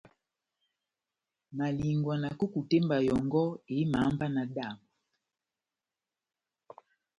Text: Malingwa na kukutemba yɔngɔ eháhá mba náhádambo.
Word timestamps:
Malingwa 1.57 2.15
na 2.21 2.29
kukutemba 2.39 2.97
yɔngɔ 3.07 3.43
eháhá 3.75 4.07
mba 4.13 4.25
náhádambo. 4.33 4.87